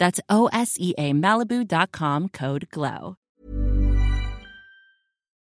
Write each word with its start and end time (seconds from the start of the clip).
That's 0.00 0.18
O 0.28 0.48
S 0.52 0.76
E 0.80 0.94
A 0.98 1.12
Malibu.com 1.12 2.30
code 2.30 2.66
GLOW. 2.72 3.16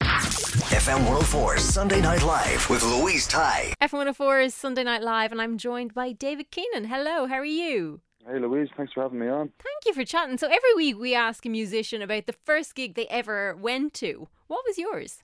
FM 0.00 0.98
104 1.04 1.58
Sunday 1.58 2.00
Night 2.00 2.22
Live 2.22 2.68
with 2.70 2.82
Louise 2.82 3.26
Ty. 3.26 3.74
F104 3.82 4.46
is 4.46 4.54
Sunday 4.54 4.82
Night 4.84 5.02
Live, 5.02 5.32
and 5.32 5.40
I'm 5.40 5.58
joined 5.58 5.92
by 5.92 6.12
David 6.12 6.50
Keenan. 6.50 6.84
Hello, 6.84 7.26
how 7.26 7.34
are 7.36 7.44
you? 7.44 8.00
Hey 8.26 8.38
Louise, 8.38 8.68
thanks 8.76 8.92
for 8.94 9.02
having 9.02 9.18
me 9.18 9.28
on. 9.28 9.50
Thank 9.62 9.84
you 9.86 9.92
for 9.92 10.04
chatting. 10.04 10.38
So, 10.38 10.46
every 10.46 10.74
week 10.76 10.98
we 10.98 11.14
ask 11.14 11.44
a 11.44 11.48
musician 11.50 12.00
about 12.02 12.26
the 12.26 12.32
first 12.32 12.74
gig 12.74 12.94
they 12.94 13.06
ever 13.08 13.54
went 13.56 13.92
to. 13.94 14.28
What 14.46 14.64
was 14.66 14.78
yours? 14.78 15.22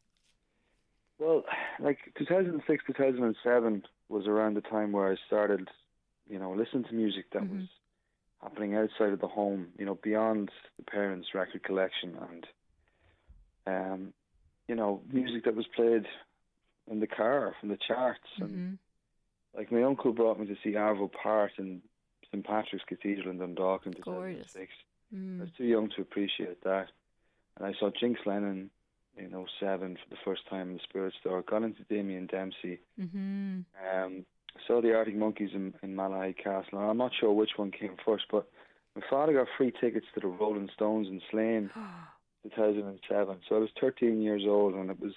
Well, 1.18 1.44
like 1.80 1.98
2006, 2.18 2.84
2007 2.86 3.82
was 4.10 4.26
around 4.26 4.54
the 4.54 4.60
time 4.60 4.92
where 4.92 5.10
I 5.10 5.16
started, 5.26 5.68
you 6.28 6.38
know, 6.38 6.52
listening 6.52 6.84
to 6.84 6.94
music 6.94 7.24
that 7.32 7.42
Mm-hmm. 7.42 7.60
was 7.60 7.68
happening 8.44 8.76
outside 8.76 9.12
of 9.12 9.20
the 9.20 9.26
home, 9.26 9.68
you 9.78 9.86
know, 9.86 9.98
beyond 10.02 10.50
the 10.76 10.84
parents' 10.84 11.28
record 11.34 11.62
collection 11.64 12.16
and, 12.30 12.46
um, 13.66 14.12
you 14.68 14.74
know, 14.74 15.02
music 15.10 15.44
that 15.44 15.56
was 15.56 15.66
played 15.74 16.06
in 16.90 17.00
the 17.00 17.06
car 17.06 17.54
from 17.58 17.70
the 17.70 17.78
charts. 17.88 18.28
And 18.38 18.50
Mhm. 18.50 18.78
like 19.54 19.72
my 19.72 19.82
uncle 19.82 20.12
brought 20.12 20.38
me 20.38 20.46
to 20.46 20.56
see 20.62 20.72
Arvo 20.72 21.10
Part 21.10 21.58
in 21.58 21.82
St 22.30 22.44
Patrick's 22.44 22.84
Cathedral 22.84 23.30
in 23.30 23.38
Dundalk 23.38 23.86
in 23.86 23.92
Gorgeous. 23.92 24.52
2006. 24.52 24.72
I 25.10 25.16
Mm. 25.16 25.40
was 25.40 25.50
too 25.52 25.64
young 25.64 25.88
to 25.90 26.02
appreciate 26.02 26.60
that. 26.62 26.90
And 27.56 27.66
I 27.66 27.72
saw 27.74 27.90
Jinx 27.90 28.20
Lennon 28.26 28.70
in 29.16 29.34
07 29.34 29.96
for 29.96 30.08
the 30.10 30.16
first 30.24 30.46
time 30.48 30.70
in 30.70 30.76
the 30.76 30.82
Spirit 30.82 31.14
Store. 31.14 31.40
Got 31.42 31.62
into 31.62 31.84
Damien 31.84 32.26
Dempsey. 32.26 32.80
Mm-hmm. 32.98 33.60
Um, 33.88 34.26
saw 34.66 34.80
the 34.80 34.94
Arctic 34.94 35.16
Monkeys 35.16 35.50
in, 35.54 35.74
in 35.82 35.94
Malahide 35.96 36.36
Castle. 36.36 36.78
And 36.80 36.90
I'm 36.90 36.96
not 36.98 37.12
sure 37.18 37.32
which 37.32 37.52
one 37.56 37.70
came 37.70 37.96
first, 38.04 38.24
but 38.30 38.48
my 38.96 39.02
father 39.10 39.32
got 39.34 39.48
free 39.58 39.72
tickets 39.80 40.06
to 40.14 40.20
the 40.20 40.26
Rolling 40.28 40.70
Stones 40.74 41.08
in 41.08 41.20
Slane 41.30 41.70
2007. 42.42 43.38
So 43.48 43.56
I 43.56 43.58
was 43.58 43.70
13 43.80 44.20
years 44.22 44.42
old, 44.46 44.74
and 44.74 44.90
it 44.90 45.00
was. 45.00 45.12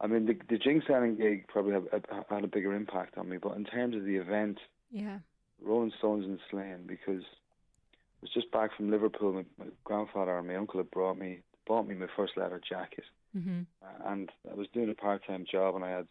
I 0.00 0.08
mean, 0.08 0.26
the, 0.26 0.36
the 0.48 0.58
Jinx 0.58 0.84
Lennon 0.88 1.14
gig 1.16 1.46
probably 1.46 1.74
had, 1.74 1.84
had- 2.10 2.24
had 2.28 2.44
a 2.44 2.48
bigger 2.48 2.74
impact 2.74 3.16
on 3.18 3.28
me, 3.28 3.36
but 3.36 3.56
in 3.56 3.64
terms 3.64 3.94
of 3.94 4.04
the 4.04 4.16
event, 4.16 4.58
Yeah. 4.90 5.18
Rolling 5.64 5.92
Stones 5.98 6.24
in 6.24 6.40
Slane 6.50 6.84
because 6.88 7.22
I 7.22 8.22
was 8.22 8.30
just 8.34 8.50
back 8.50 8.74
from 8.76 8.90
Liverpool. 8.90 9.32
My, 9.32 9.44
my 9.58 9.70
grandfather 9.84 10.36
and 10.36 10.48
my 10.48 10.56
uncle 10.56 10.80
had 10.80 10.90
brought 10.90 11.16
me, 11.18 11.38
bought 11.68 11.86
me 11.86 11.94
my 11.94 12.08
first 12.16 12.36
leather 12.36 12.60
jacket, 12.68 13.04
Mm-hmm. 13.36 13.60
uh, 13.82 14.10
and 14.10 14.28
I 14.50 14.54
was 14.54 14.66
doing 14.74 14.90
a 14.90 14.94
part-time 14.94 15.46
job, 15.50 15.74
and 15.76 15.82
I 15.84 15.90
had, 15.90 16.06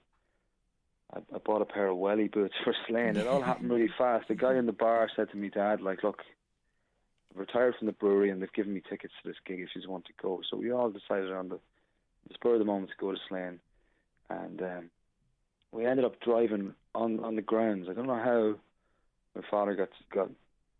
I, 1.14 1.38
bought 1.44 1.62
a 1.62 1.66
pair 1.66 1.88
of 1.88 1.98
welly 1.98 2.28
boots 2.28 2.54
for 2.64 2.74
Slane. 2.88 3.18
It 3.18 3.28
all 3.28 3.42
happened 3.42 3.70
really 3.70 3.90
fast. 3.98 4.28
The 4.28 4.36
guy 4.36 4.56
in 4.56 4.66
the 4.66 4.72
bar 4.72 5.10
said 5.16 5.30
to 5.32 5.38
me, 5.38 5.50
"Dad, 5.50 5.82
like, 5.82 6.04
look, 6.04 6.22
I've 7.32 7.40
retired 7.40 7.76
from 7.78 7.88
the 7.88 7.94
brewery, 7.94 8.30
and 8.30 8.42
they've 8.42 8.54
given 8.54 8.74
me 8.74 8.82
tickets 8.88 9.14
to 9.22 9.30
this 9.30 9.38
gig 9.46 9.60
if 9.60 9.70
you 9.76 9.90
want 9.90 10.06
to 10.06 10.14
go." 10.22 10.42
So 10.50 10.58
we 10.58 10.72
all 10.72 10.90
decided 10.90 11.32
on 11.32 11.50
the, 11.50 11.60
the 12.28 12.34
spur 12.34 12.54
of 12.54 12.60
the 12.60 12.66
moment 12.66 12.92
to 12.92 12.98
go 12.98 13.12
to 13.12 13.18
Slane, 13.28 13.60
and 14.30 14.62
um, 14.62 14.90
we 15.72 15.86
ended 15.86 16.06
up 16.06 16.20
driving 16.22 16.74
on 16.96 17.20
on 17.20 17.36
the 17.36 17.42
grounds. 17.42 17.88
I 17.90 17.94
don't 17.94 18.08
know 18.08 18.16
how 18.16 18.56
my 19.36 19.48
father 19.50 19.76
got 19.76 19.90
got 20.14 20.30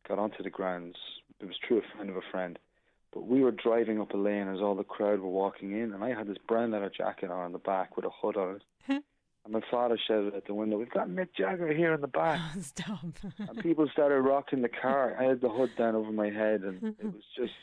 got 0.08 0.20
onto 0.20 0.44
the 0.44 0.50
grounds. 0.50 0.96
It 1.40 1.46
was 1.46 1.56
through 1.68 1.80
a 1.80 1.96
friend 1.96 2.10
of 2.10 2.18
a 2.18 2.22
friend. 2.32 2.58
But 3.14 3.28
we 3.28 3.42
were 3.42 3.52
driving 3.52 4.00
up 4.00 4.14
a 4.14 4.18
lane 4.18 4.48
as 4.48 4.62
all 4.62 4.76
the 4.76 4.86
crowd 4.86 5.20
were 5.20 5.28
walking 5.28 5.74
in, 5.74 5.94
and 5.94 6.02
I 6.02 6.14
had 6.14 6.28
this 6.28 6.38
brown 6.48 6.72
leather 6.72 6.90
jacket 6.90 7.30
on 7.30 7.48
in 7.48 7.52
the 7.52 7.58
back 7.58 7.98
with 7.98 8.06
a 8.06 8.10
hood 8.10 8.38
on 8.38 8.56
it. 8.56 8.62
And 9.44 9.54
my 9.54 9.62
father 9.72 9.98
shouted 10.08 10.36
at 10.36 10.46
the 10.46 10.54
window, 10.54 10.78
"We've 10.78 10.90
got 10.90 11.08
Mick 11.10 11.30
Jagger 11.38 11.74
here 11.74 11.94
in 11.94 12.02
the 12.02 12.08
back!" 12.08 12.40
Stop. 12.62 13.00
and 13.38 13.58
people 13.60 13.88
started 13.92 14.22
rocking 14.22 14.62
the 14.62 14.70
car. 14.70 15.16
I 15.20 15.24
had 15.24 15.42
the 15.42 15.50
hood 15.50 15.72
down 15.78 15.96
over 15.96 16.12
my 16.12 16.30
head, 16.30 16.62
and 16.62 16.84
it 17.00 17.04
was 17.06 17.24
just 17.36 17.54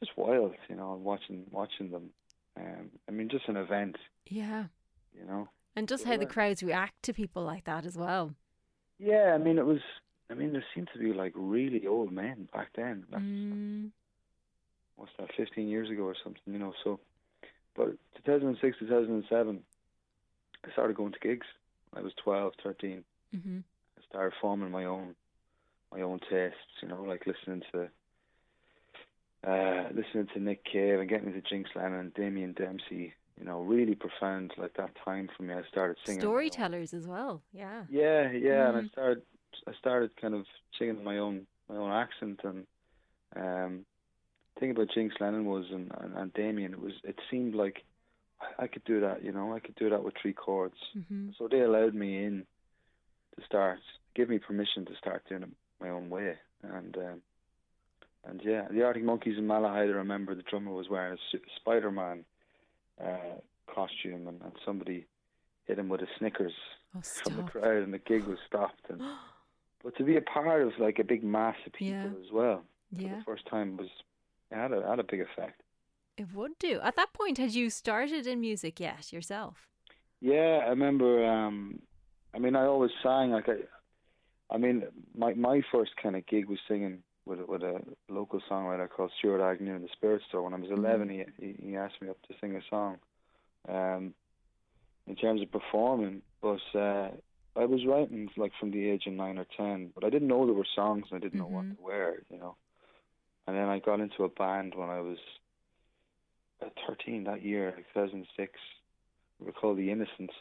just 0.00 0.16
wild, 0.16 0.54
you 0.68 0.76
know, 0.76 0.94
watching 1.02 1.44
watching 1.50 1.90
them. 1.90 2.10
Um, 2.58 2.90
I 3.08 3.12
mean, 3.12 3.28
just 3.28 3.48
an 3.48 3.56
event, 3.56 3.96
yeah. 4.28 4.64
you 5.18 5.26
know. 5.26 5.48
And 5.74 5.86
just 5.86 6.04
how 6.04 6.16
the 6.16 6.24
crowds 6.24 6.62
react 6.62 7.02
to 7.02 7.12
people 7.12 7.44
like 7.44 7.64
that 7.64 7.84
as 7.84 7.98
well. 7.98 8.34
Yeah, 8.98 9.32
I 9.34 9.38
mean, 9.38 9.58
it 9.58 9.66
was. 9.66 9.80
I 10.30 10.34
mean, 10.34 10.52
there 10.52 10.64
seemed 10.74 10.88
to 10.94 10.98
be 10.98 11.12
like 11.12 11.32
really 11.36 11.86
old 11.86 12.10
men 12.12 12.48
back 12.52 12.68
then. 12.74 13.04
That's, 13.10 13.22
Mm. 13.22 13.90
what's 14.96 15.12
that, 15.18 15.28
15 15.36 15.68
years 15.68 15.88
ago 15.90 16.02
or 16.04 16.16
something, 16.24 16.42
you 16.46 16.58
know. 16.58 16.72
So, 16.82 16.98
but 17.76 17.88
2006, 18.24 18.78
2007, 18.80 19.62
I 20.66 20.72
started 20.72 20.96
going 20.96 21.12
to 21.12 21.18
gigs. 21.20 21.46
I 21.94 22.00
was 22.00 22.12
12, 22.24 22.52
13. 22.62 23.04
Mm-hmm. 23.34 23.58
I 23.98 24.02
started 24.08 24.34
forming 24.40 24.70
my 24.70 24.84
own 24.84 25.14
my 25.92 26.00
own 26.02 26.18
tastes. 26.30 26.58
You 26.82 26.88
know, 26.88 27.02
like 27.02 27.26
listening 27.26 27.62
to 27.72 27.88
uh, 29.46 29.88
listening 29.94 30.26
to 30.34 30.40
Nick 30.40 30.64
Cave 30.64 30.98
and 31.00 31.08
getting 31.08 31.28
into 31.28 31.40
Jinx 31.42 31.70
Lennon 31.76 32.00
and 32.00 32.14
Damien 32.14 32.52
Dempsey. 32.52 33.14
You 33.38 33.44
know, 33.44 33.60
really 33.60 33.94
profound. 33.94 34.52
Like 34.56 34.74
that 34.76 34.90
time 35.04 35.28
for 35.36 35.42
me, 35.42 35.54
I 35.54 35.62
started 35.70 35.96
singing. 36.04 36.20
Storytellers 36.20 36.94
as 36.94 37.06
well. 37.06 37.42
Yeah. 37.52 37.82
Yeah, 37.90 38.30
yeah, 38.32 38.68
and 38.68 38.78
I 38.78 38.80
Mhm. 38.82 38.90
started 38.92 39.22
I 39.66 39.72
started 39.74 40.16
kind 40.16 40.34
of 40.34 40.46
singing 40.78 41.02
my 41.04 41.18
own 41.18 41.46
my 41.68 41.76
own 41.76 41.90
accent 41.92 42.40
and 42.44 42.66
um 43.36 43.84
thing 44.58 44.70
about 44.70 44.88
Jinx 44.94 45.14
Lennon 45.20 45.44
was 45.44 45.66
and, 45.70 45.90
and, 46.00 46.14
and 46.16 46.32
Damien 46.32 46.72
it 46.72 46.80
was 46.80 46.94
it 47.04 47.18
seemed 47.30 47.54
like 47.54 47.84
I, 48.58 48.66
could 48.66 48.84
do 48.84 49.00
that, 49.00 49.24
you 49.24 49.32
know, 49.32 49.54
I 49.54 49.60
could 49.60 49.74
do 49.76 49.88
that 49.90 50.02
with 50.04 50.14
three 50.20 50.32
chords. 50.32 50.76
hmm 51.08 51.30
So 51.38 51.48
they 51.48 51.60
allowed 51.60 51.94
me 51.94 52.24
in 52.24 52.44
to 53.38 53.44
start 53.44 53.78
give 54.14 54.28
me 54.28 54.38
permission 54.38 54.86
to 54.86 54.96
start 54.96 55.22
doing 55.28 55.42
it 55.42 55.48
my 55.80 55.90
own 55.90 56.08
way. 56.10 56.34
And 56.62 56.96
um 56.96 57.22
and 58.28 58.40
yeah, 58.44 58.66
the 58.70 58.82
Arctic 58.82 59.04
Monkeys 59.04 59.38
in 59.38 59.46
Malahide, 59.46 59.90
I 59.92 59.96
remember 59.98 60.34
the 60.34 60.42
drummer 60.42 60.72
was 60.72 60.88
wearing 60.88 61.16
a 61.16 61.38
Spider 61.60 61.90
Man 61.90 62.24
uh 63.02 63.36
costume 63.72 64.26
and, 64.28 64.40
and 64.42 64.52
somebody 64.64 65.06
hit 65.66 65.78
him 65.78 65.88
with 65.88 66.00
a 66.02 66.06
Snickers 66.18 66.54
Oh, 66.96 67.00
from 67.02 67.36
the 67.36 67.42
crowd 67.42 67.82
and 67.82 67.92
the 67.92 67.98
gig 67.98 68.24
was 68.24 68.38
stopped 68.46 68.84
and 68.88 69.00
but 69.84 69.96
to 69.96 70.04
be 70.04 70.16
a 70.16 70.22
part 70.22 70.62
of 70.62 70.72
like 70.78 70.98
a 70.98 71.04
big 71.04 71.22
mass 71.22 71.56
of 71.66 71.72
people 71.74 71.94
Yeah. 71.94 72.24
as 72.26 72.32
well 72.32 72.62
for 72.94 73.02
yeah. 73.02 73.16
the 73.16 73.24
first 73.24 73.46
time 73.46 73.76
was 73.76 73.88
it 74.50 74.54
had 74.56 74.72
a 74.72 74.86
had 74.88 74.98
a 75.00 75.04
big 75.04 75.20
effect. 75.20 75.60
It 76.16 76.32
would 76.34 76.58
do. 76.58 76.80
At 76.82 76.96
that 76.96 77.12
point, 77.12 77.38
had 77.38 77.52
you 77.54 77.68
started 77.70 78.26
in 78.26 78.40
music 78.40 78.80
yet 78.80 79.12
yourself? 79.12 79.68
Yeah, 80.20 80.60
I 80.64 80.68
remember 80.70 81.24
um 81.26 81.80
I 82.34 82.38
mean 82.38 82.56
I 82.56 82.64
always 82.64 82.90
sang 83.02 83.30
like 83.32 83.48
I 83.48 83.56
I 84.54 84.56
mean 84.58 84.84
my 85.14 85.34
my 85.34 85.60
first 85.70 85.92
kind 86.02 86.16
of 86.16 86.26
gig 86.26 86.46
was 86.48 86.58
singing 86.68 87.02
with 87.26 87.40
a- 87.40 87.46
with 87.46 87.62
a 87.62 87.80
local 88.08 88.40
songwriter 88.48 88.88
called 88.88 89.12
Stuart 89.18 89.42
Agnew 89.42 89.74
in 89.74 89.82
the 89.82 89.88
Spirit 89.92 90.22
Store 90.28 90.42
when 90.42 90.54
I 90.54 90.58
was 90.58 90.70
11 90.70 91.08
he, 91.10 91.24
he 91.40 91.54
he 91.70 91.76
asked 91.76 92.00
me 92.00 92.08
up 92.08 92.20
to 92.28 92.34
sing 92.40 92.56
a 92.56 92.62
song 92.70 92.98
um 93.68 94.14
in 95.06 95.16
terms 95.16 95.42
of 95.42 95.50
performing 95.52 96.22
but 96.40 96.60
uh 96.74 97.10
I 97.56 97.64
was 97.64 97.84
writing 97.86 98.28
like 98.36 98.52
from 98.60 98.70
the 98.70 98.88
age 98.88 99.06
of 99.06 99.12
9 99.12 99.38
or 99.38 99.46
10 99.56 99.90
but 99.94 100.02
I 100.04 100.10
didn't 100.10 100.28
know 100.28 100.46
there 100.46 100.54
were 100.54 100.66
songs 100.74 101.04
and 101.10 101.18
I 101.18 101.20
didn't 101.24 101.38
know 101.40 101.46
Mhm. 101.48 101.52
what 101.56 101.76
to 101.76 101.82
wear 101.82 102.22
you 102.30 102.38
know 102.38 102.56
and 103.46 103.54
then 103.56 103.68
I 103.68 103.80
got 103.80 104.00
into 104.00 104.24
a 104.24 104.28
band 104.30 104.74
when 104.74 104.88
I 104.88 105.00
was 105.00 105.18
uh, 106.62 106.68
13 106.86 107.24
that 107.24 107.42
year 107.42 107.72
like 107.76 107.86
2006 107.94 108.52
we 109.38 109.46
were 109.46 109.52
called 109.52 109.78
the 109.78 109.90
Innocents 109.90 110.34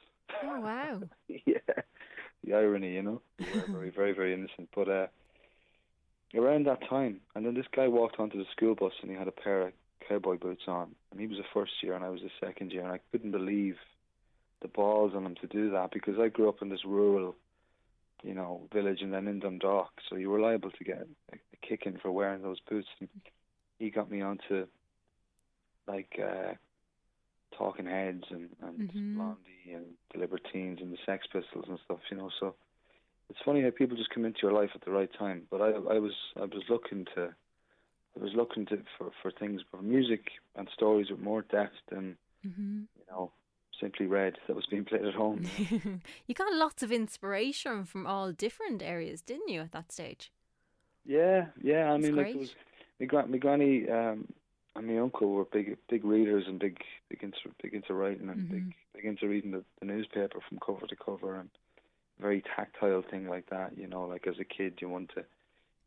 Oh 0.43 0.59
wow. 0.59 1.01
yeah, 1.27 1.57
the 2.43 2.53
irony, 2.53 2.93
you 2.93 3.03
know. 3.03 3.21
We 3.39 3.45
were 3.59 3.67
very, 3.67 3.89
very, 3.91 4.11
very 4.13 4.33
innocent. 4.33 4.69
But 4.75 4.89
uh, 4.89 5.07
around 6.35 6.65
that 6.65 6.87
time, 6.89 7.21
and 7.35 7.45
then 7.45 7.53
this 7.53 7.65
guy 7.75 7.87
walked 7.87 8.19
onto 8.19 8.37
the 8.37 8.49
school 8.51 8.75
bus 8.75 8.93
and 9.01 9.11
he 9.11 9.17
had 9.17 9.27
a 9.27 9.31
pair 9.31 9.67
of 9.67 9.73
cowboy 10.07 10.37
boots 10.37 10.63
on, 10.67 10.95
and 11.11 11.19
he 11.19 11.27
was 11.27 11.39
a 11.39 11.53
first 11.53 11.71
year 11.81 11.95
and 11.95 12.03
I 12.03 12.09
was 12.09 12.21
a 12.21 12.45
second 12.45 12.71
year, 12.71 12.83
and 12.83 12.91
I 12.91 12.99
couldn't 13.11 13.31
believe 13.31 13.75
the 14.61 14.67
balls 14.67 15.13
on 15.15 15.25
him 15.25 15.35
to 15.41 15.47
do 15.47 15.71
that 15.71 15.91
because 15.91 16.15
I 16.19 16.29
grew 16.29 16.49
up 16.49 16.61
in 16.61 16.69
this 16.69 16.85
rural, 16.85 17.35
you 18.23 18.33
know, 18.33 18.61
village 18.73 19.01
and 19.01 19.13
then 19.13 19.27
in 19.27 19.39
Dundalk, 19.39 19.91
so 20.09 20.15
you 20.15 20.29
were 20.29 20.39
liable 20.39 20.71
to 20.71 20.83
get 20.83 21.07
a, 21.31 21.35
a 21.35 21.67
kicking 21.67 21.97
for 22.01 22.11
wearing 22.11 22.41
those 22.41 22.59
boots. 22.69 22.87
And 22.99 23.09
he 23.79 23.89
got 23.89 24.09
me 24.09 24.21
onto 24.21 24.67
like 25.87 26.19
uh 26.21 26.53
Talking 27.57 27.85
Heads 27.85 28.23
and, 28.29 28.49
and 28.61 28.79
Mhm. 28.79 29.15
Blondie 29.15 29.73
and 29.73 29.85
the 30.13 30.19
Libertines 30.19 30.79
and 30.81 30.91
the 30.91 30.97
Sex 31.05 31.25
Pistols 31.31 31.65
and 31.69 31.79
stuff, 31.85 31.99
you 32.11 32.17
know. 32.17 32.29
So 32.39 32.55
it's 33.29 33.39
funny 33.45 33.61
how 33.63 33.69
people 33.71 33.95
just 33.97 34.09
come 34.09 34.25
into 34.25 34.39
your 34.43 34.51
life 34.51 34.71
at 34.75 34.83
the 34.83 34.91
right 34.91 35.09
time. 35.17 35.43
But 35.49 35.61
I, 35.61 35.69
I 35.69 35.99
was, 35.99 36.13
I 36.35 36.41
was 36.41 36.63
looking 36.69 37.05
to, 37.15 37.33
I 38.17 38.23
was 38.23 38.33
looking 38.35 38.65
to 38.67 38.77
for 38.97 39.11
for 39.21 39.31
things, 39.31 39.61
for 39.71 39.81
music 39.81 40.31
and 40.55 40.67
stories 40.73 41.09
with 41.09 41.19
more 41.19 41.43
depth 41.43 41.75
than 41.89 42.17
hmm 42.43 42.83
you 42.97 43.03
know 43.09 43.31
simply 43.81 44.05
red 44.05 44.37
that 44.47 44.55
was 44.55 44.65
being 44.67 44.85
played 44.85 45.05
at 45.05 45.13
home. 45.13 45.43
you 46.27 46.33
got 46.33 46.53
lots 46.53 46.81
of 46.83 46.91
inspiration 46.91 47.83
from 47.83 48.07
all 48.07 48.31
different 48.31 48.81
areas, 48.81 49.21
didn't 49.21 49.49
you, 49.49 49.61
at 49.61 49.71
that 49.73 49.91
stage? 49.91 50.31
Yeah, 51.05 51.47
yeah. 51.61 51.89
I 51.89 51.97
That's 51.97 52.03
mean, 52.03 52.15
like 52.15 52.27
great. 52.27 52.51
it 52.99 53.11
was 53.11 53.11
my 53.11 53.25
my 53.25 53.37
granny 53.37 53.89
um, 53.89 54.27
and 54.75 54.87
my 54.87 54.97
uncle 54.97 55.31
were 55.31 55.45
big, 55.45 55.77
big 55.89 56.03
readers 56.03 56.43
and 56.47 56.59
big, 56.59 56.77
big 57.09 57.23
into, 57.23 57.37
big 57.61 57.73
into 57.73 57.93
writing 57.93 58.29
and 58.29 58.41
Mhm. 58.47 58.51
big, 58.51 58.73
big 58.93 59.05
into 59.05 59.27
reading 59.27 59.51
the, 59.51 59.63
the 59.79 59.85
newspaper 59.85 60.39
from 60.47 60.59
cover 60.59 60.85
to 60.87 60.95
cover 60.95 61.35
and 61.39 61.49
very 62.19 62.41
tactile 62.55 63.01
thing 63.01 63.27
like 63.27 63.49
that. 63.49 63.77
You 63.77 63.87
know, 63.87 64.03
like 64.05 64.27
as 64.27 64.39
a 64.39 64.43
kid, 64.45 64.79
you 64.81 64.89
want 64.89 65.09
to, 65.09 65.21
you 65.21 65.25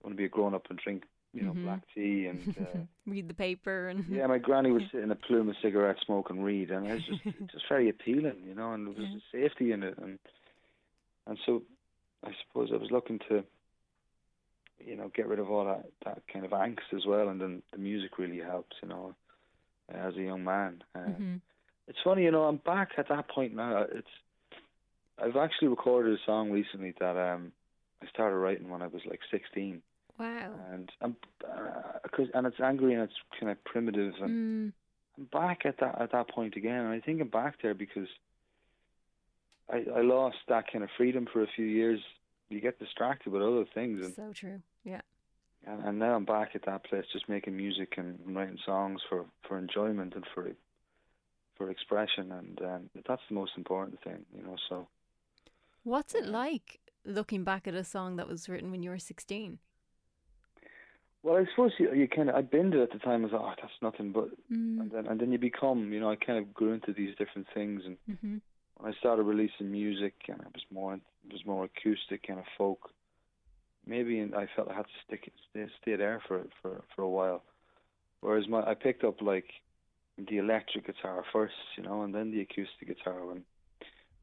want 0.03 0.15
to 0.15 0.17
be 0.19 0.25
a 0.25 0.29
grown 0.29 0.55
up 0.55 0.67
and 0.71 0.79
drink, 0.79 1.05
you 1.33 1.43
know, 1.43 1.53
Mhm. 1.53 1.63
black 1.65 1.83
tea 1.95 2.27
and. 2.27 2.39
Uh, 2.59 2.87
Read 3.07 3.29
the 3.29 3.35
paper 3.35 3.89
and 3.89 4.05
Yeah, 4.07 4.27
my 4.27 4.37
granny 4.39 4.71
would 4.71 4.83
sit 4.93 5.03
in 5.03 5.11
a 5.11 5.17
plume 5.17 5.49
of 5.49 5.57
cigarette 5.63 5.97
smoke 6.05 6.29
and 6.31 6.45
read, 6.45 6.71
and 6.71 6.87
it 6.87 6.93
was 6.93 7.05
just 7.05 7.23
just 7.53 7.69
very 7.69 7.89
appealing, 7.89 8.43
you 8.47 8.55
know, 8.55 8.73
and 8.75 8.87
there 8.87 8.95
was 8.95 9.09
Yeah. 9.11 9.19
a 9.45 9.49
safety 9.49 9.73
in 9.73 9.83
it, 9.83 9.97
and 9.99 10.19
and 11.27 11.39
so 11.47 11.63
I 12.25 12.33
suppose 12.43 12.71
I 12.73 12.77
was 12.77 12.91
looking 12.91 13.19
to, 13.29 13.45
you 14.85 14.97
know, 14.97 15.11
get 15.15 15.27
rid 15.29 15.39
of 15.39 15.51
all 15.51 15.65
that 15.65 15.85
that 16.05 16.23
kind 16.33 16.45
of 16.45 16.53
angst 16.53 16.93
as 16.95 17.05
well, 17.07 17.29
and 17.29 17.41
then 17.41 17.63
the 17.73 17.79
music 17.79 18.19
really 18.19 18.39
helps, 18.39 18.77
you 18.83 18.89
know, 18.89 19.15
as 19.89 20.15
a 20.17 20.23
young 20.23 20.45
man. 20.45 20.83
Uh, 20.95 20.99
Mhm. 21.01 21.41
It's 21.89 21.99
funny, 22.03 22.25
you 22.25 22.31
know, 22.31 22.45
I'm 22.45 22.59
back 22.59 22.91
at 22.99 23.09
that 23.09 23.29
point 23.29 23.55
now. 23.55 23.83
It's 23.83 24.11
I've 25.21 25.37
actually 25.37 25.69
recorded 25.69 26.13
a 26.19 26.23
song 26.25 26.51
recently 26.51 26.93
that 27.01 27.17
um 27.17 27.53
I 28.03 28.07
started 28.07 28.37
writing 28.37 28.69
when 28.71 28.83
I 28.83 28.87
was 28.87 29.05
like 29.07 29.21
16, 29.31 29.83
wow. 30.19 30.55
and 30.71 30.93
I'm 31.01 31.17
uh, 31.45 31.99
'cause- 32.13 32.31
and 32.35 32.47
it's 32.47 32.61
angry 32.61 32.95
and 32.95 33.03
it's 33.03 33.21
kind 33.39 33.51
of 33.51 33.63
primitive 33.65 34.15
and. 34.21 34.31
Mm. 34.31 34.73
I'm 35.19 35.25
back 35.25 35.67
at 35.67 35.79
that 35.79 36.01
at 36.01 36.13
that 36.13 36.29
point 36.29 36.55
again, 36.55 36.85
and 36.85 36.91
I 36.95 37.01
think 37.01 37.21
I'm 37.21 37.27
back 37.29 37.61
there 37.61 37.75
because 37.75 38.09
I 39.69 39.79
I 39.97 40.03
lost 40.03 40.37
that 40.49 40.71
kind 40.71 40.85
of 40.85 40.91
freedom 40.97 41.27
for 41.27 41.43
a 41.43 41.47
few 41.49 41.67
years. 41.67 42.01
You 42.51 42.61
get 42.61 42.79
distracted 42.79 43.33
with 43.33 43.43
other 43.43 43.65
things, 43.75 44.01
and 44.03 44.15
So 44.15 44.33
true. 44.33 44.63
Yeah. 44.85 45.01
and, 45.67 45.85
and 45.85 45.99
now 45.99 46.15
I'm 46.15 46.25
back 46.25 46.51
at 46.55 46.65
that 46.67 46.85
place, 46.85 47.05
just 47.13 47.29
making 47.29 47.57
music 47.57 47.95
and, 47.97 48.19
writing 48.35 48.59
songs 48.65 49.01
for 49.09 49.27
for 49.47 49.59
enjoyment 49.59 50.15
and 50.15 50.25
for 50.35 50.51
for 51.57 51.71
expression, 51.71 52.33
and 52.33 52.61
um, 52.63 52.91
that's 53.07 53.23
the 53.29 53.35
most 53.35 53.53
important 53.57 54.03
thing, 54.03 54.25
you 54.37 54.43
know. 54.43 54.57
So 54.69 54.87
What's 55.83 56.15
it 56.15 56.27
like 56.27 56.81
looking 57.05 57.45
back 57.45 57.67
at 57.67 57.75
a 57.75 57.85
song 57.85 58.17
that 58.17 58.29
was 58.29 58.49
written 58.49 58.71
when 58.71 58.83
you 58.83 58.91
were 58.91 58.99
16? 58.99 59.59
well, 61.23 61.37
I 61.37 61.45
suppose 61.51 61.73
you, 61.79 61.93
you 61.95 62.09
kind 62.09 62.29
of 62.31 62.37
I 62.37 62.43
binned 62.43 62.75
it 62.75 62.81
at 62.83 62.93
the 62.93 62.99
time. 62.99 63.25
I 63.25 63.29
thought, 63.29 63.43
oh, 63.43 63.55
that's 63.61 63.73
nothing, 63.83 64.13
but 64.13 64.29
Mm. 64.53 64.81
and 64.81 64.91
then 64.91 65.07
and 65.07 65.21
then 65.21 65.33
you 65.33 65.39
become, 65.39 65.93
you 65.93 66.01
know, 66.01 66.11
I 66.11 66.17
kind 66.17 66.39
of 66.39 66.55
grew 66.55 66.73
into 66.73 66.93
these 66.93 67.15
different 67.17 67.49
things, 67.53 67.83
and 67.85 67.97
hmm 68.21 68.37
when 68.79 68.93
I 68.93 68.97
started 68.99 69.25
releasing 69.25 69.71
music 69.71 70.15
and 70.29 70.41
it 70.41 70.55
was 70.55 70.65
more 70.73 70.95
it 70.95 71.33
was 71.33 71.45
more 71.47 71.65
acoustic 71.65 72.27
kind 72.27 72.39
of 72.39 72.47
folk, 72.57 72.91
maybe 73.87 74.23
I 74.23 74.47
felt 74.55 74.71
I 74.71 74.75
had 74.75 74.87
to 74.87 74.91
stick 75.07 75.33
stay, 75.51 75.67
stay 75.83 75.97
there 75.97 76.23
for 76.27 76.45
for 76.63 76.83
for 76.95 77.03
a 77.03 77.09
while. 77.09 77.43
Whereas 78.21 78.49
my 78.49 78.63
I 78.63 78.75
picked 78.75 79.05
up 79.05 79.21
like 79.21 79.51
the 80.17 80.39
electric 80.39 80.87
guitar 80.87 81.23
first, 81.33 81.55
you 81.77 81.83
know, 81.83 82.03
and 82.03 82.15
then 82.15 82.31
the 82.31 82.41
acoustic 82.41 82.89
guitar 82.89 83.27
when 83.27 83.45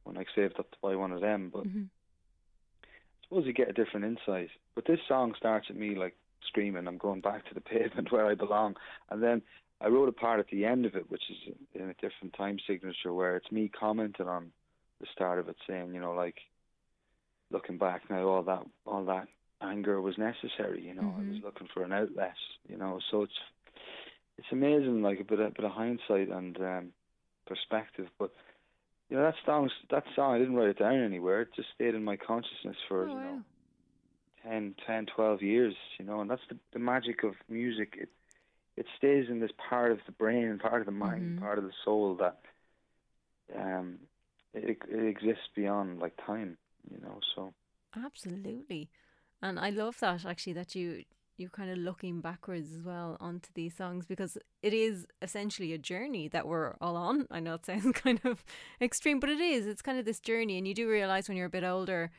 when 0.03 0.17
I 0.17 0.25
saved 0.35 0.59
up 0.59 0.71
to 0.71 0.77
buy 0.81 0.95
one 0.95 1.11
of 1.11 1.21
them. 1.21 1.51
But 1.53 1.63
hmm 1.63 1.83
I 2.85 3.27
suppose 3.27 3.47
you 3.47 3.53
get 3.53 3.69
a 3.69 3.73
different 3.73 4.05
insight. 4.05 4.49
But 4.75 4.85
this 4.85 4.99
song 5.07 5.33
starts 5.35 5.67
at 5.69 5.75
me 5.75 5.95
like 5.95 6.15
screaming, 6.47 6.87
I'm 6.87 6.99
going 6.99 7.21
back 7.21 7.47
to 7.47 7.53
the 7.55 7.61
pavement 7.73 8.11
where 8.11 8.27
I 8.27 8.35
belong. 8.35 8.75
And 9.09 9.21
then 9.21 9.41
I 9.81 9.87
wrote 9.87 10.09
a 10.09 10.13
part 10.13 10.39
at 10.39 10.47
the 10.47 10.65
end 10.65 10.85
of 10.85 10.95
it, 10.95 11.09
which 11.11 11.23
is 11.29 11.53
in 11.73 11.89
a 11.89 11.93
different 11.95 12.33
time 12.37 12.57
signature, 12.65 13.13
where 13.13 13.35
it's 13.35 13.51
me 13.51 13.69
commenting 13.69 14.27
on 14.27 14.51
the 14.99 15.07
start 15.13 15.39
of 15.39 15.49
it, 15.49 15.57
saying, 15.67 15.93
you 15.93 15.99
know, 15.99 16.13
like 16.13 16.37
looking 17.51 17.77
back 17.77 18.09
now, 18.09 18.27
all 18.27 18.43
that 18.43 18.63
all 18.85 19.05
that 19.05 19.27
anger 19.61 20.01
was 20.01 20.17
necessary. 20.17 20.81
You 20.81 20.93
know, 20.93 21.13
I 21.17 21.23
was 21.27 21.37
Mhm. 21.37 21.43
looking 21.43 21.67
for 21.73 21.83
an 21.83 21.93
outlet. 21.93 22.35
You 22.67 22.77
know, 22.77 22.99
so 23.11 23.23
it's 23.23 23.39
it's 24.37 24.51
amazing, 24.51 25.01
like 25.01 25.19
a 25.19 25.23
bit 25.23 25.39
of, 25.39 25.53
bit 25.53 25.65
of 25.65 25.71
hindsight 25.71 26.29
and 26.29 26.57
um, 26.61 26.93
perspective. 27.45 28.07
But 28.17 28.31
you 29.09 29.17
know, 29.17 29.23
that 29.23 29.35
song 29.45 29.69
that 29.91 30.03
song 30.15 30.35
I 30.35 30.39
didn't 30.39 30.55
write 30.55 30.69
it 30.69 30.79
down 30.79 31.03
anywhere. 31.03 31.41
It 31.41 31.53
just 31.55 31.69
stayed 31.75 31.95
in 31.95 32.03
my 32.03 32.17
consciousness 32.17 32.77
for 32.87 33.05
Oh, 33.05 33.09
you 33.09 33.21
know 33.21 33.31
wow. 33.33 33.41
10, 34.43 34.75
10, 34.85 35.07
12 35.15 35.41
years, 35.41 35.75
you 35.97 36.05
know, 36.05 36.21
and 36.21 36.29
that's 36.29 36.41
the, 36.49 36.57
the 36.73 36.79
magic 36.79 37.23
of 37.23 37.33
music. 37.49 37.95
It 37.97 38.09
it 38.77 38.85
stays 38.97 39.25
in 39.29 39.39
this 39.39 39.51
part 39.69 39.91
of 39.91 39.99
the 40.05 40.11
brain, 40.11 40.59
part 40.59 40.81
of 40.81 40.85
the 40.85 40.91
mind, 40.91 41.35
Mhm. 41.35 41.39
part 41.39 41.57
of 41.57 41.63
the 41.65 41.73
soul 41.83 42.15
that 42.15 42.39
um 43.55 43.99
it 44.53 44.77
it 44.89 45.05
exists 45.07 45.47
beyond 45.55 45.99
like 45.99 46.13
time, 46.25 46.57
you 46.89 46.97
know. 47.01 47.19
So 47.35 47.53
Absolutely. 47.95 48.89
And 49.41 49.59
I 49.59 49.69
love 49.69 49.99
that 49.99 50.25
actually 50.25 50.53
that 50.53 50.75
you 50.75 51.03
you 51.37 51.49
kind 51.49 51.69
of 51.69 51.77
looking 51.77 52.21
backwards 52.21 52.71
as 52.73 52.81
well 52.81 53.17
onto 53.19 53.49
these 53.55 53.75
songs 53.75 54.05
because 54.05 54.37
it 54.61 54.73
is 54.73 55.05
essentially 55.21 55.73
a 55.73 55.77
journey 55.77 56.29
that 56.29 56.47
we're 56.47 56.75
all 56.79 56.95
on. 56.95 57.27
I 57.29 57.41
know 57.41 57.55
it 57.55 57.65
sounds 57.67 57.91
kind 57.91 58.21
of 58.23 58.43
extreme, 58.81 59.19
but 59.19 59.29
it 59.29 59.41
is. 59.41 59.67
It's 59.67 59.81
kind 59.81 59.99
of 59.99 60.05
this 60.05 60.21
journey 60.21 60.57
and 60.57 60.65
you 60.67 60.73
do 60.73 60.89
realize 60.89 61.27
when 61.27 61.37
you're 61.37 61.47
a 61.47 61.49
bit 61.49 61.63
older 61.65 62.11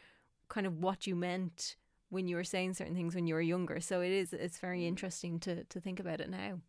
kind 0.49 0.67
of 0.67 0.79
what 0.79 1.07
you 1.07 1.17
meant 1.17 1.77
when 2.11 2.29
you 2.29 2.37
were 2.37 2.45
saying 2.45 2.75
certain 2.75 2.95
things 2.95 3.15
when 3.15 3.27
you 3.27 3.35
were 3.35 3.41
younger. 3.41 3.81
So 3.81 4.01
it 4.01 4.13
is 4.13 4.33
it's 4.33 4.59
very 4.59 4.87
interesting 4.87 5.39
to 5.41 5.65
to 5.65 5.81
think 5.81 6.01
about 6.01 6.21
it 6.21 6.31
now. 6.31 6.61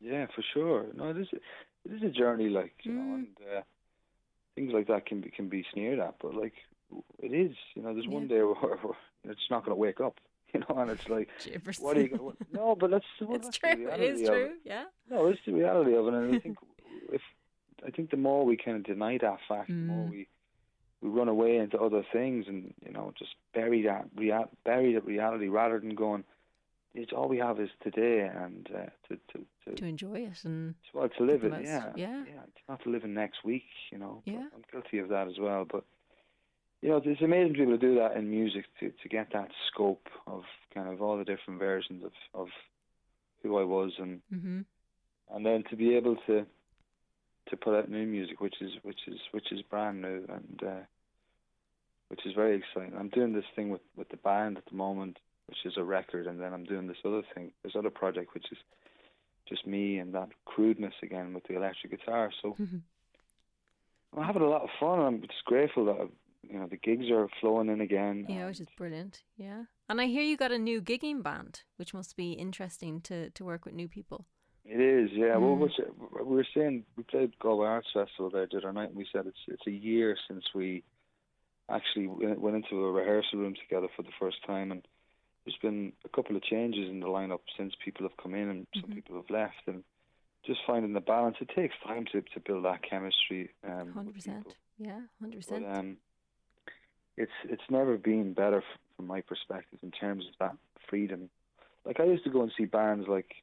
Yeah, 0.00 0.26
for 0.34 0.42
sure. 0.54 0.86
No, 0.94 1.10
it 1.10 1.18
is. 1.18 1.28
It 1.32 1.92
is 1.92 2.02
a 2.02 2.08
journey, 2.10 2.48
like 2.48 2.74
you 2.82 2.92
know, 2.92 3.00
Mm. 3.02 3.14
and 3.14 3.26
uh, 3.56 3.62
things 4.54 4.72
like 4.72 4.86
that 4.88 5.06
can 5.06 5.20
be 5.20 5.30
can 5.30 5.48
be 5.48 5.64
sneered 5.72 5.98
at, 5.98 6.14
but 6.20 6.34
like 6.34 6.54
it 7.18 7.32
is. 7.32 7.56
You 7.74 7.82
know, 7.82 7.92
there's 7.94 8.08
one 8.08 8.26
day 8.28 8.42
where, 8.42 8.54
where 8.82 8.94
it's 9.24 9.50
not 9.50 9.64
going 9.64 9.76
to 9.76 9.80
wake 9.80 10.00
up. 10.00 10.16
You 10.52 10.58
know, 10.68 10.78
and 10.80 10.90
it's 10.90 11.08
like, 11.08 11.28
what 11.78 11.96
are 11.96 12.00
you? 12.00 12.08
Gonna, 12.08 12.32
no, 12.52 12.74
but 12.74 12.90
that's 12.90 13.04
well, 13.20 13.36
it's 13.36 13.46
that's 13.46 13.58
true. 13.58 13.88
It 13.88 14.00
is 14.00 14.26
true. 14.28 14.54
Yeah. 14.64 14.86
No, 15.08 15.28
it's 15.28 15.38
the 15.46 15.52
reality 15.52 15.94
of 15.94 16.08
it, 16.08 16.12
and 16.14 16.34
I 16.34 16.38
think 16.40 16.58
if 17.12 17.22
I 17.86 17.90
think 17.92 18.10
the 18.10 18.16
more 18.16 18.44
we 18.44 18.56
kind 18.56 18.76
of 18.76 18.82
deny 18.82 19.16
that 19.18 19.38
fact, 19.48 19.68
the 19.68 19.74
more 19.74 20.08
Mm. 20.08 20.10
we 20.10 20.26
we 21.02 21.08
run 21.08 21.28
away 21.28 21.56
into 21.56 21.78
other 21.78 22.04
things, 22.12 22.46
and 22.48 22.74
you 22.84 22.92
know, 22.92 23.12
just 23.18 23.32
bury 23.54 23.82
that 23.82 24.14
bury 24.64 24.94
the 24.94 25.00
reality 25.00 25.48
rather 25.48 25.78
than 25.78 25.94
going. 25.94 26.24
It's 26.92 27.12
all 27.12 27.28
we 27.28 27.38
have 27.38 27.60
is 27.60 27.70
today, 27.82 28.20
and 28.34 28.68
uh, 28.74 28.86
to 29.08 29.16
to 29.32 29.46
to, 29.64 29.74
To 29.76 29.84
enjoy 29.86 30.20
it 30.20 30.44
and 30.44 30.74
well, 30.92 31.08
to 31.08 31.24
live 31.24 31.44
it, 31.44 31.50
most, 31.50 31.64
yeah, 31.64 31.92
yeah. 31.96 32.22
It's 32.24 32.68
not 32.68 32.82
to 32.82 32.90
live 32.90 33.04
in 33.04 33.14
next 33.14 33.44
week, 33.44 33.64
you 33.92 33.98
know. 33.98 34.22
Yeah. 34.24 34.46
I'm 34.54 34.64
guilty 34.72 34.98
of 34.98 35.08
that 35.08 35.28
as 35.28 35.38
well, 35.38 35.64
but 35.70 35.84
you 36.82 36.88
know, 36.88 37.00
it's 37.04 37.20
amazing 37.22 37.52
to 37.54 37.58
be 37.58 37.62
able 37.62 37.78
to 37.78 37.86
do 37.86 37.94
that 37.96 38.16
in 38.16 38.30
music 38.30 38.64
to 38.80 38.90
to 38.90 39.08
get 39.08 39.32
that 39.32 39.50
scope 39.70 40.08
of 40.26 40.42
kind 40.74 40.88
of 40.88 41.00
all 41.00 41.16
the 41.16 41.24
different 41.24 41.60
versions 41.60 42.04
of 42.04 42.12
of 42.34 42.48
who 43.42 43.58
I 43.58 43.64
was 43.64 43.92
and 43.98 44.20
hmm 44.30 44.60
and 45.32 45.46
then 45.46 45.62
to 45.70 45.76
be 45.76 45.94
able 45.94 46.16
to 46.26 46.44
to 47.48 47.56
put 47.56 47.74
out 47.74 47.90
new 47.90 48.06
music, 48.06 48.40
which 48.40 48.60
is 48.60 48.72
which 48.82 49.00
is 49.06 49.18
which 49.32 49.52
is 49.52 49.62
brand 49.62 50.02
new 50.02 50.24
and 50.28 50.60
uh, 50.66 50.80
which 52.08 52.26
is 52.26 52.34
very 52.34 52.56
exciting. 52.56 52.96
I'm 52.98 53.08
doing 53.08 53.32
this 53.32 53.44
thing 53.56 53.70
with 53.70 53.80
with 53.96 54.08
the 54.08 54.16
band 54.16 54.58
at 54.58 54.66
the 54.66 54.76
moment, 54.76 55.18
which 55.46 55.58
is 55.64 55.74
a 55.76 55.84
record, 55.84 56.26
and 56.26 56.40
then 56.40 56.52
I'm 56.52 56.64
doing 56.64 56.86
this 56.86 56.98
other 57.04 57.22
thing, 57.34 57.52
this 57.62 57.72
other 57.76 57.90
project, 57.90 58.34
which 58.34 58.46
is 58.52 58.58
just 59.48 59.66
me 59.66 59.98
and 59.98 60.14
that 60.14 60.28
crudeness 60.44 60.94
again 61.02 61.34
with 61.34 61.44
the 61.48 61.56
electric 61.56 61.90
guitar. 61.90 62.30
So 62.40 62.56
I'm 64.16 64.24
having 64.24 64.42
a 64.42 64.48
lot 64.48 64.62
of 64.62 64.70
fun. 64.78 64.98
And 65.00 65.06
I'm 65.06 65.20
just 65.22 65.44
grateful 65.44 65.84
that 65.86 66.08
you 66.48 66.58
know 66.58 66.66
the 66.66 66.76
gigs 66.76 67.10
are 67.10 67.28
flowing 67.40 67.68
in 67.68 67.80
again. 67.80 68.26
Yeah, 68.28 68.46
which 68.46 68.60
is 68.60 68.68
brilliant. 68.76 69.22
Yeah. 69.36 69.64
And 69.88 70.00
I 70.00 70.06
hear 70.06 70.22
you 70.22 70.36
got 70.36 70.52
a 70.52 70.58
new 70.58 70.80
gigging 70.80 71.22
band, 71.22 71.62
which 71.76 71.92
must 71.92 72.16
be 72.16 72.32
interesting 72.32 73.00
to 73.02 73.30
to 73.30 73.44
work 73.44 73.64
with 73.64 73.74
new 73.74 73.88
people. 73.88 74.26
It 74.72 74.78
is, 74.80 75.10
yeah. 75.12 75.36
Well, 75.36 75.56
Mm. 75.56 75.58
what's 75.58 75.78
it- 75.80 75.98
we 75.98 76.36
were 76.36 76.44
saying 76.54 76.84
we 76.96 77.02
played 77.02 77.36
Galway 77.40 77.66
Arts 77.66 77.90
Festival 77.92 78.30
there 78.30 78.46
the 78.46 78.58
other 78.58 78.72
night, 78.72 78.90
and 78.90 78.96
we 78.96 79.04
said 79.12 79.26
it's 79.26 79.44
it's 79.48 79.66
a 79.66 79.70
year 79.72 80.16
since 80.28 80.44
we 80.54 80.84
actually 81.68 82.06
went 82.06 82.54
into 82.56 82.84
a 82.84 82.92
rehearsal 82.92 83.40
room 83.40 83.54
together 83.54 83.88
for 83.96 84.02
the 84.02 84.12
first 84.12 84.42
time, 84.44 84.70
and 84.70 84.86
there's 85.44 85.58
been 85.58 85.92
a 86.04 86.08
couple 86.10 86.36
of 86.36 86.42
changes 86.44 86.88
in 86.88 87.00
the 87.00 87.06
lineup 87.08 87.40
since 87.56 87.74
people 87.84 88.06
have 88.06 88.16
come 88.16 88.34
in 88.34 88.48
and 88.48 88.66
some 88.74 88.90
Mhm. 88.90 88.94
people 88.94 89.16
have 89.16 89.28
left, 89.30 89.66
and 89.66 89.82
just 90.44 90.62
finding 90.64 90.92
the 90.92 91.00
balance. 91.00 91.36
It 91.40 91.48
takes 91.48 91.76
time 91.80 92.04
to 92.06 92.22
to 92.22 92.38
build 92.40 92.64
that 92.64 92.82
chemistry. 92.82 93.50
Um, 93.64 93.92
Hundred 93.92 94.14
people. 94.14 94.42
percent. 94.44 94.56
Yeah, 94.78 95.00
hundred 95.18 95.36
percent. 95.36 95.66
um, 95.66 95.98
it's 97.16 97.32
it's 97.44 97.68
never 97.70 97.98
been 97.98 98.34
better 98.34 98.58
f- 98.58 98.78
from 98.96 99.08
my 99.08 99.20
perspective 99.20 99.80
in 99.82 99.90
terms 99.90 100.28
of 100.28 100.36
that 100.38 100.56
freedom. 100.88 101.28
Like 101.84 101.98
I 101.98 102.04
used 102.04 102.22
to 102.24 102.30
go 102.30 102.42
and 102.42 102.52
see 102.52 102.66
bands 102.66 103.08
like 103.08 103.42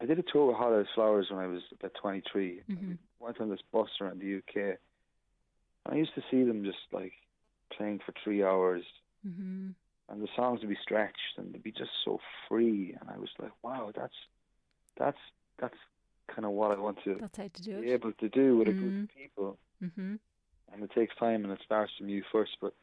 I 0.00 0.06
did 0.06 0.18
a 0.18 0.22
tour 0.22 0.46
with 0.48 0.56
Hot 0.56 0.86
Flowers 0.94 1.28
when 1.30 1.38
I 1.40 1.46
was 1.46 1.62
about 1.72 1.94
23. 1.94 2.62
Mhm. 2.68 2.98
Went 3.20 3.40
on 3.40 3.48
this 3.48 3.62
bus 3.72 3.88
around 4.00 4.20
the 4.20 4.26
UK, 4.38 4.56
and 5.86 5.94
I 5.94 5.96
used 5.96 6.14
to 6.14 6.22
see 6.30 6.42
them 6.44 6.64
just 6.64 6.78
like 6.92 7.12
playing 7.70 8.00
for 8.00 8.12
three 8.22 8.42
hours, 8.42 8.84
hmm 9.22 9.70
and 10.10 10.22
the 10.22 10.28
songs 10.36 10.60
would 10.60 10.68
be 10.68 10.76
stretched 10.82 11.38
and 11.38 11.52
they'd 11.54 11.62
be 11.62 11.72
just 11.72 11.90
so 12.04 12.20
free, 12.46 12.94
and 13.00 13.08
I 13.08 13.16
was 13.16 13.30
like, 13.38 13.52
wow, 13.62 13.90
that's 13.94 14.14
that's 14.96 15.18
that's 15.58 15.78
kind 16.28 16.44
of 16.44 16.52
what 16.52 16.70
I 16.72 16.78
want 16.80 17.02
to 17.04 17.14
That's 17.16 17.36
how 17.36 17.48
to 17.48 17.62
do 17.62 17.80
be 17.80 17.90
it. 17.90 17.94
able 17.94 18.12
to 18.12 18.28
do 18.28 18.58
with 18.58 18.68
a 18.68 18.72
group 18.72 18.92
Mhm. 18.94 19.02
of 19.04 19.08
people 19.08 19.58
hmm 19.80 20.16
and 20.72 20.82
it 20.82 20.90
takes 20.92 21.14
time 21.16 21.44
and 21.44 21.52
it 21.52 21.60
starts 21.64 21.92
from 21.96 22.08
you 22.08 22.22
first. 22.32 22.56
But 22.60 22.74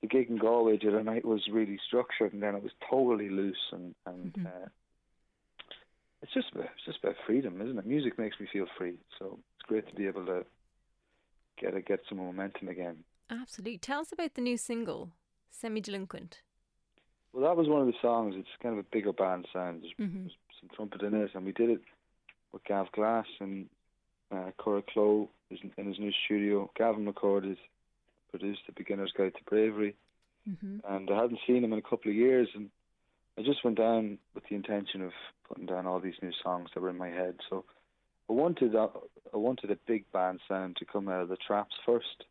the 0.00 0.08
gig 0.08 0.28
in 0.28 0.36
Galway 0.36 0.76
the 0.76 0.88
other 0.88 1.02
night 1.04 1.24
was 1.24 1.46
really 1.48 1.78
structured, 1.86 2.32
and 2.32 2.42
then 2.42 2.54
it 2.56 2.62
was 2.62 2.72
totally 2.90 3.28
loose, 3.30 3.72
and 3.72 3.94
and 4.06 4.32
Mhm. 4.34 4.46
uh, 4.46 4.68
it's 6.22 6.32
just 6.32 6.48
about, 6.52 6.66
it's 6.76 6.84
just 6.86 6.98
about 7.02 7.16
freedom, 7.26 7.60
isn't 7.60 7.78
it? 7.78 7.86
Music 7.86 8.18
makes 8.18 8.38
me 8.40 8.46
feel 8.52 8.66
free, 8.78 8.94
so 9.18 9.38
it's 9.56 9.66
great 9.68 9.86
to 9.88 9.94
be 9.94 10.06
able 10.06 10.24
to 10.26 10.44
get 11.60 11.84
get 11.86 12.00
some 12.08 12.18
momentum 12.18 12.68
again. 12.68 13.04
Absolutely. 13.30 13.78
Tell 13.78 14.00
us 14.00 14.12
about 14.12 14.34
the 14.34 14.40
new 14.42 14.56
single, 14.56 15.10
Semi 15.50 15.80
Delinquent. 15.80 16.42
Well, 17.32 17.44
that 17.44 17.56
was 17.56 17.68
one 17.68 17.80
of 17.80 17.86
the 17.86 17.98
songs. 18.02 18.34
It's 18.36 18.48
kind 18.62 18.74
of 18.78 18.78
a 18.84 18.88
bigger 18.90 19.12
band 19.12 19.46
sound. 19.52 19.82
There's, 19.82 19.92
Mhm. 19.94 20.24
there's 20.24 20.36
some 20.60 20.68
trumpet 20.74 21.02
in 21.02 21.14
it, 21.14 21.34
and 21.34 21.44
we 21.46 21.52
did 21.52 21.70
it 21.70 21.80
with 22.52 22.62
Gav 22.64 22.92
Glass 22.92 23.26
and 23.40 23.68
uh, 24.30 24.50
Cora 24.58 24.82
Clow 24.82 25.28
in 25.50 25.72
in 25.76 25.86
his 25.86 25.98
new 25.98 26.12
studio. 26.24 26.70
Gavin 26.76 27.06
recorded, 27.06 27.58
produced 28.30 28.60
The 28.66 28.72
Beginner's 28.72 29.12
Guide 29.12 29.34
to 29.34 29.44
Bravery. 29.44 29.94
hmm 30.44 30.78
and 30.84 31.10
I 31.10 31.22
hadn't 31.22 31.38
seen 31.46 31.62
him 31.64 31.72
in 31.72 31.78
a 31.78 31.82
couple 31.82 32.10
of 32.10 32.16
years, 32.16 32.48
and 32.54 32.70
I 33.38 33.42
just 33.42 33.64
went 33.64 33.78
down 33.78 34.18
with 34.34 34.44
the 34.48 34.56
intention 34.56 35.02
of 35.02 35.12
putting 35.48 35.66
down 35.66 35.86
all 35.86 36.00
these 36.00 36.20
new 36.22 36.32
songs 36.42 36.68
that 36.74 36.80
were 36.80 36.90
in 36.90 36.98
my 36.98 37.08
head. 37.08 37.36
So 37.48 37.64
I 38.28 38.32
wanted 38.32 38.74
a, 38.74 38.88
I 39.32 39.36
wanted 39.36 39.70
a 39.70 39.78
big 39.86 40.10
band 40.12 40.40
sound 40.48 40.76
to 40.76 40.84
come 40.84 41.08
out 41.08 41.22
of 41.22 41.28
the 41.28 41.36
Traps 41.36 41.74
first, 41.84 42.24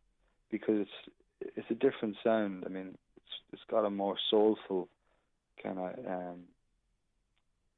because 0.50 0.86
it's 0.86 1.14
it's 1.56 1.70
a 1.70 1.74
different 1.74 2.16
sound. 2.22 2.62
I 2.64 2.68
mean, 2.68 2.96
it's 3.16 3.34
it's 3.52 3.62
got 3.70 3.84
a 3.84 3.90
more 3.90 4.16
soulful 4.30 4.88
kind 5.62 5.78
of 5.78 6.06
um, 6.06 6.38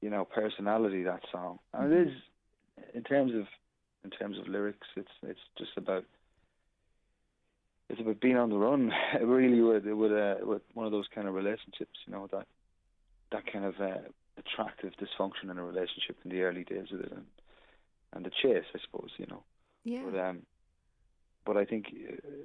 you 0.00 0.10
know 0.10 0.24
personality 0.24 1.02
that 1.04 1.22
song, 1.32 1.58
and 1.72 1.92
it 1.92 2.08
is 2.08 2.14
in 2.94 3.02
terms 3.02 3.32
of 3.34 3.46
in 4.04 4.10
terms 4.10 4.38
of 4.38 4.48
lyrics, 4.48 4.86
it's 4.96 5.08
it's 5.22 5.40
just 5.56 5.72
about 5.76 6.04
it's 7.88 8.00
about 8.00 8.20
being 8.20 8.36
on 8.36 8.50
the 8.50 8.56
run. 8.56 8.92
It 9.14 9.24
really 9.24 9.60
would 9.60 9.86
with 9.86 10.12
uh, 10.12 10.36
with 10.42 10.62
one 10.74 10.86
of 10.86 10.92
those 10.92 11.08
kind 11.14 11.26
of 11.26 11.34
relationships, 11.34 11.98
you 12.06 12.12
know, 12.12 12.28
that 12.32 12.46
that 13.34 13.52
kind 13.52 13.64
of 13.64 13.74
uh, 13.80 13.98
attractive 14.38 14.92
dysfunction 15.00 15.50
in 15.50 15.58
a 15.58 15.64
relationship 15.64 16.16
in 16.24 16.30
the 16.30 16.42
early 16.42 16.64
days 16.64 16.88
of 16.92 17.00
it, 17.00 17.12
and 17.12 17.26
and 18.12 18.24
the 18.24 18.30
chase, 18.30 18.64
I 18.74 18.78
suppose, 18.84 19.10
you 19.18 19.26
know. 19.26 19.42
Yeah. 19.84 20.02
But 20.08 20.18
um, 20.20 20.42
but 21.44 21.56
I 21.56 21.64
think 21.64 21.86
uh, 21.92 22.44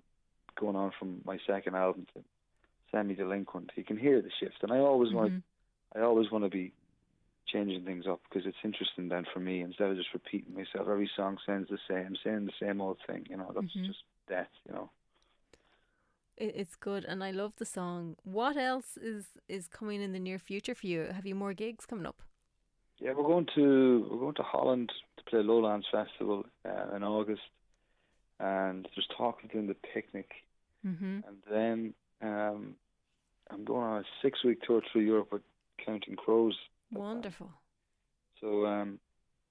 going 0.60 0.76
on 0.76 0.92
from 0.98 1.22
my 1.26 1.38
second 1.46 1.76
album 1.76 2.08
to 2.14 2.24
Semi 2.92 3.16
Delinquent, 3.16 3.72
you 3.76 3.84
can 3.84 3.98
hear 3.98 4.22
the 4.22 4.32
shift, 4.40 4.58
and 4.64 4.72
I 4.72 4.80
always 4.80 5.14
want 5.14 5.32
Mhm. 5.34 5.44
I 5.96 6.02
always 6.02 6.30
want 6.32 6.44
to 6.44 6.50
be 6.50 6.74
changing 7.48 7.84
things 7.84 8.06
up 8.06 8.22
because 8.30 8.46
it's 8.46 8.64
interesting 8.64 9.10
then 9.10 9.26
for 9.34 9.40
me 9.40 9.62
instead 9.62 9.90
of 9.90 9.98
just 9.98 10.14
repeating 10.14 10.54
myself. 10.54 10.88
Every 10.88 11.10
song 11.16 11.38
sounds 11.46 11.68
the 11.70 11.80
same, 11.88 12.16
saying 12.24 12.46
the 12.46 12.60
same 12.60 12.80
old 12.82 13.00
thing. 13.08 13.26
You 13.30 13.38
know, 13.38 13.52
that's 13.54 13.76
Mhm. 13.76 13.86
just 13.86 14.04
death. 14.28 14.52
You 14.68 14.74
know. 14.74 14.90
It, 16.40 16.54
it's 16.56 16.76
good, 16.76 17.06
and 17.06 17.24
I 17.24 17.32
love 17.32 17.54
the 17.58 17.66
song. 17.66 18.16
What 18.24 18.58
else 18.58 18.98
is 18.98 19.26
is 19.48 19.68
coming 19.68 20.02
in 20.02 20.14
the 20.14 20.20
near 20.20 20.40
future 20.40 20.74
for 20.74 20.88
you? 20.88 21.10
Have 21.14 21.26
you 21.26 21.36
more 21.36 21.54
gigs 21.54 21.86
coming 21.86 22.06
up? 22.06 22.22
Yeah, 22.98 23.14
we're 23.16 23.24
going 23.24 23.48
to 23.56 24.08
we're 24.10 24.20
going 24.20 24.36
to 24.36 24.44
Holland 24.44 24.92
to 25.18 25.24
play 25.30 25.42
Lowlands 25.44 25.88
Festival 25.92 26.46
uh, 26.66 26.96
in 26.96 27.04
August, 27.04 27.42
and 28.40 28.88
there's 28.96 29.08
talk 29.18 29.44
of 29.44 29.52
doing 29.52 29.68
the 29.68 29.76
picnic, 29.94 30.30
Mm-hmm. 30.88 31.20
and 31.28 31.38
then 31.52 31.94
um, 32.22 32.76
I'm 33.52 33.66
going 33.66 33.84
on 33.84 33.98
a 34.00 34.04
six 34.22 34.44
week 34.46 34.62
tour 34.62 34.82
through 34.90 35.02
Europe 35.02 35.34
with 35.34 35.42
Counting 35.86 36.16
Crows. 36.16 36.58
Wonderful. 36.94 37.50
So 38.40 38.66
um, 38.66 39.00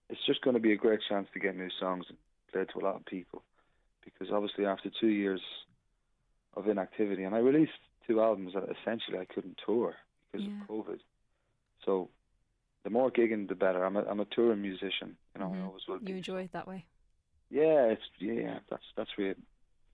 it's 0.09 0.25
just 0.27 0.41
going 0.41 0.55
to 0.55 0.61
be 0.61 0.73
a 0.73 0.77
great 0.77 1.01
chance 1.07 1.29
to 1.35 1.39
get 1.39 1.55
new 1.55 1.69
songs 1.79 2.07
and 2.09 2.17
play 2.51 2.65
to 2.65 2.79
a 2.79 2.85
lot 2.87 2.97
of 2.97 3.05
people, 3.05 3.43
because 4.05 4.29
obviously 4.33 4.65
after 4.65 4.91
two 5.01 5.09
years 5.09 5.43
of 6.59 6.69
inactivity, 6.69 7.25
and 7.25 7.35
I 7.35 7.39
released 7.39 7.79
two 8.07 8.21
albums 8.21 8.53
that 8.55 8.65
essentially 8.81 9.19
I 9.19 9.25
couldn't 9.33 9.59
tour 9.65 9.97
because 10.33 10.47
Yeah. 10.47 10.53
of 10.63 10.69
COVID. 10.69 11.01
So 11.85 12.11
the 12.85 12.91
more 12.91 13.11
gigging, 13.11 13.49
the 13.49 13.55
better. 13.55 13.85
I'm 13.85 13.97
a 13.97 14.03
I'm 14.11 14.21
a 14.21 14.25
touring 14.27 14.63
musician, 14.63 15.17
you 15.35 15.41
know. 15.41 15.53
I 15.53 15.57
Mhm. 15.57 15.67
always 15.67 15.87
will 15.87 15.99
be. 16.01 16.11
You 16.13 16.17
enjoy 16.17 16.43
it 16.45 16.53
that 16.53 16.67
way. 16.67 16.87
Yeah, 17.51 17.87
it's 17.95 18.03
yeah. 18.19 18.61
That's 18.71 18.85
that's 18.97 19.17
where 19.17 19.29
you- 19.29 19.43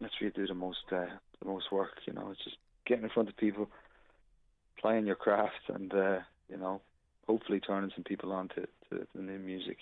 that's 0.01 0.15
where 0.21 0.29
you 0.29 0.33
do 0.33 0.47
the 0.47 0.55
most 0.55 0.85
uh, 0.93 1.07
the 1.41 1.45
most 1.55 1.71
work. 1.71 1.95
You 2.07 2.13
know, 2.15 2.31
it's 2.31 2.43
just 2.45 2.59
getting 2.87 3.05
in 3.05 3.11
front 3.11 3.29
of 3.29 3.37
people, 3.37 3.71
playing 4.79 5.07
your 5.07 5.17
craft, 5.17 5.69
and 5.69 5.93
uh, 5.95 6.21
you 6.49 6.57
know, 6.57 6.81
hopefully 7.27 7.61
turning 7.61 7.91
some 7.95 8.05
people 8.05 8.33
on 8.33 8.49
to, 8.51 8.63
to 8.91 9.07
the 9.15 9.23
new 9.23 9.39
music. 9.39 9.79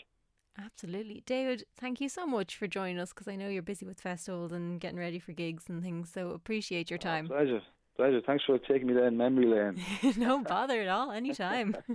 Absolutely. 0.58 1.22
David, 1.26 1.64
thank 1.76 2.00
you 2.00 2.08
so 2.08 2.26
much 2.26 2.56
for 2.56 2.66
joining 2.66 2.98
us 2.98 3.10
because 3.10 3.28
I 3.28 3.36
know 3.36 3.48
you're 3.48 3.62
busy 3.62 3.86
with 3.86 4.00
festivals 4.00 4.52
and 4.52 4.80
getting 4.80 4.98
ready 4.98 5.18
for 5.18 5.32
gigs 5.32 5.64
and 5.68 5.82
things. 5.82 6.10
So 6.12 6.30
appreciate 6.30 6.90
your 6.90 6.98
oh, 7.02 7.04
time. 7.04 7.26
Pleasure, 7.26 7.60
pleasure. 7.96 8.20
Thanks 8.26 8.44
for 8.44 8.58
taking 8.58 8.88
me 8.88 8.94
down 8.94 9.16
memory 9.16 9.46
lane. 9.46 9.80
no 10.16 10.40
bother 10.40 10.82
at 10.82 10.88
all. 10.88 11.10
Anytime. 11.10 11.76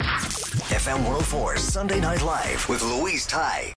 FM 0.00 0.98
104 0.98 1.56
Sunday 1.56 2.00
Night 2.00 2.22
Live 2.22 2.68
with 2.68 2.82
Louise 2.82 3.26
Ty. 3.26 3.72